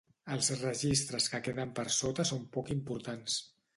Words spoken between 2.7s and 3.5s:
importants.